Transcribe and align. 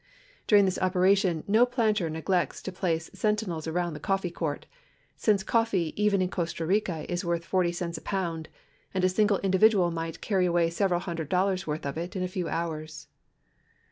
During 0.47 0.65
this 0.65 0.79
operation 0.79 1.43
no 1.47 1.63
planter 1.63 2.09
neglects 2.09 2.63
to 2.63 2.71
place 2.71 3.11
sentinels 3.13 3.67
around 3.67 3.93
the 3.93 3.99
coffee 3.99 4.31
court, 4.31 4.65
since 5.15 5.43
coffee 5.43 5.93
even 5.95 6.23
in 6.23 6.29
Costa 6.31 6.65
Rica 6.65 7.05
is 7.07 7.23
worth 7.23 7.45
40 7.45 7.71
cents 7.71 7.97
a 7.99 8.01
pound, 8.01 8.49
and 8.95 9.03
a 9.03 9.09
single 9.09 9.37
individual 9.43 9.91
might 9.91 10.19
carry 10.19 10.47
away 10.47 10.71
several 10.71 11.01
hundred 11.01 11.29
dollars' 11.29 11.67
worth 11.67 11.85
of 11.85 11.99
it 11.99 12.15
in 12.15 12.23
a 12.23 12.27
fe^v 12.27 12.49
hours. 12.49 13.09